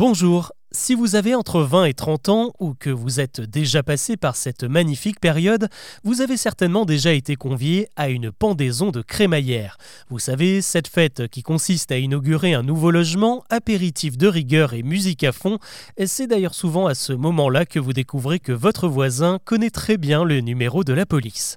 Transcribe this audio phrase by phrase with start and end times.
[0.00, 4.16] Bonjour, si vous avez entre 20 et 30 ans ou que vous êtes déjà passé
[4.16, 5.68] par cette magnifique période,
[6.04, 9.78] vous avez certainement déjà été convié à une pendaison de crémaillère.
[10.10, 14.84] Vous savez, cette fête qui consiste à inaugurer un nouveau logement, apéritif de rigueur et
[14.84, 15.58] musique à fond,
[16.06, 20.24] c'est d'ailleurs souvent à ce moment-là que vous découvrez que votre voisin connaît très bien
[20.24, 21.56] le numéro de la police.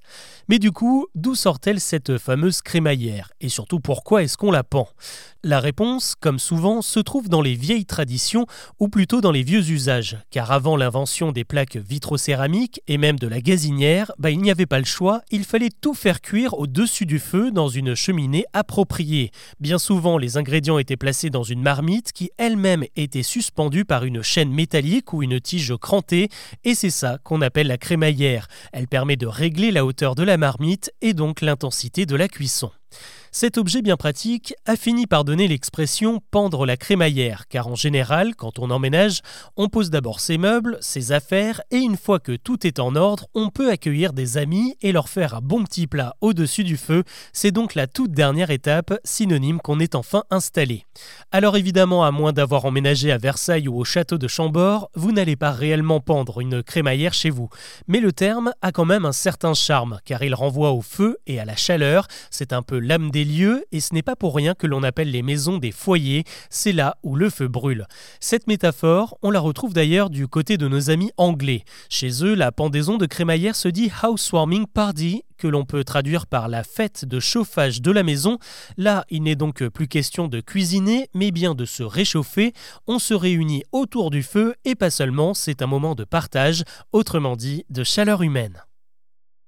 [0.50, 3.32] Mais du coup, d'où sort-elle cette fameuse crémaillère?
[3.40, 4.90] Et surtout, pourquoi est-ce qu'on la pend?
[5.42, 8.46] La réponse, comme souvent, se trouve dans les vieilles traditions
[8.80, 10.18] ou plutôt dans les vieux usages.
[10.32, 14.66] Car avant l'invention des plaques vitrocéramiques et même de la gazinière, bah, il n'y avait
[14.66, 19.32] pas le choix, il fallait tout faire cuire au-dessus du feu dans une cheminée appropriée.
[19.60, 24.22] Bien souvent, les ingrédients étaient placés dans une marmite qui elle-même était suspendue par une
[24.22, 26.30] chaîne métallique ou une tige crantée,
[26.64, 28.48] et c'est ça qu'on appelle la crémaillère.
[28.72, 32.72] Elle permet de régler la hauteur de la marmite et donc l'intensité de la cuisson.
[33.36, 38.36] Cet objet bien pratique a fini par donner l'expression pendre la crémaillère, car en général,
[38.36, 39.22] quand on emménage,
[39.58, 43.26] on pose d'abord ses meubles, ses affaires, et une fois que tout est en ordre,
[43.34, 47.04] on peut accueillir des amis et leur faire un bon petit plat au-dessus du feu.
[47.34, 50.86] C'est donc la toute dernière étape, synonyme qu'on est enfin installé.
[51.32, 55.38] Alors évidemment, à moins d'avoir emménagé à Versailles ou au château de Chambord, vous n'allez
[55.38, 57.50] pas réellement pendre une crémaillère chez vous.
[57.88, 61.40] Mais le terme a quand même un certain charme, car il renvoie au feu et
[61.40, 62.06] à la chaleur.
[62.30, 65.12] C'est un peu l'âme des lieux et ce n'est pas pour rien que l'on appelle
[65.12, 67.86] les maisons des foyers, c'est là où le feu brûle.
[68.20, 71.64] Cette métaphore, on la retrouve d'ailleurs du côté de nos amis anglais.
[71.90, 76.48] Chez eux, la pendaison de crémaillère se dit housewarming party, que l'on peut traduire par
[76.48, 78.38] la fête de chauffage de la maison.
[78.78, 82.54] Là, il n'est donc plus question de cuisiner, mais bien de se réchauffer.
[82.88, 86.64] On se réunit autour du feu et pas seulement, c'est un moment de partage,
[86.94, 88.64] autrement dit de chaleur humaine.